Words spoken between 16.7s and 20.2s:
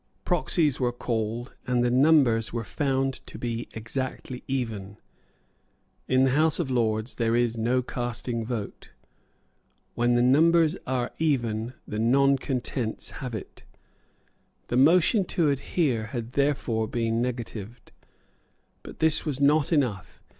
been negatived. But this was not enough.